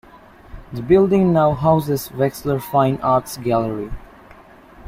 The 0.73 0.81
building 0.81 1.31
now 1.31 1.53
houses 1.53 2.09
Wexler 2.09 2.59
Fine 2.59 2.97
Arts 3.03 3.37
Gallery. 3.37 3.91